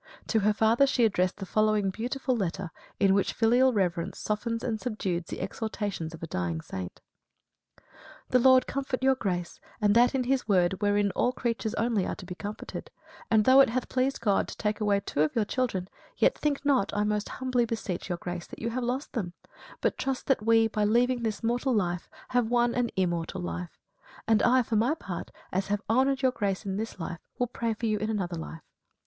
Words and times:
To 0.29 0.39
her 0.39 0.51
father 0.51 0.87
she 0.87 1.05
addressed 1.05 1.37
the 1.37 1.45
following 1.45 1.91
beautiful 1.91 2.35
letter, 2.35 2.71
in 2.99 3.13
which 3.13 3.33
filial 3.33 3.71
reverence 3.71 4.17
softens 4.17 4.63
and 4.63 4.81
subdues 4.81 5.25
the 5.25 5.39
exhortations 5.39 6.15
of 6.15 6.23
a 6.23 6.27
dying 6.27 6.59
saint: 6.59 7.01
The 8.29 8.39
Lord 8.39 8.65
comfort 8.65 9.03
Your 9.03 9.13
Grace, 9.13 9.59
and 9.79 9.93
that 9.93 10.15
in 10.15 10.23
His 10.23 10.47
Word, 10.47 10.81
wherein 10.81 11.11
all 11.11 11.31
creatures 11.31 11.75
only 11.75 12.07
are 12.07 12.15
to 12.15 12.25
be 12.25 12.33
comforted; 12.33 12.89
and 13.29 13.45
though 13.45 13.59
it 13.59 13.69
hath 13.69 13.89
pleased 13.89 14.21
God 14.21 14.47
to 14.47 14.57
take 14.57 14.79
away 14.81 15.01
two 15.01 15.21
of 15.21 15.35
your 15.35 15.45
children, 15.45 15.87
yet 16.17 16.35
think 16.35 16.65
not, 16.65 16.91
I 16.95 17.03
most 17.03 17.29
humbly 17.29 17.65
beseech 17.65 18.09
Your 18.09 18.17
Grace, 18.17 18.47
that 18.47 18.57
you 18.57 18.71
have 18.71 18.83
lost 18.83 19.13
them; 19.13 19.33
but 19.81 19.99
trust 19.99 20.25
that 20.25 20.43
we, 20.43 20.67
by 20.67 20.83
leaving 20.83 21.21
this 21.21 21.43
mortal 21.43 21.75
life, 21.75 22.09
have 22.29 22.49
won 22.49 22.73
an 22.73 22.89
immortal 22.95 23.41
life. 23.43 23.77
And 24.27 24.41
I, 24.41 24.63
for 24.63 24.77
my 24.77 24.95
part, 24.95 25.29
as 25.51 25.65
I 25.67 25.69
have 25.69 25.81
honoured 25.87 26.23
Your 26.23 26.31
Grace 26.31 26.65
in 26.65 26.77
this 26.77 26.99
life, 26.99 27.19
will 27.37 27.45
pray 27.45 27.75
for 27.75 27.85
you 27.85 27.99
in 27.99 28.09
another 28.09 28.37
life. 28.37 28.63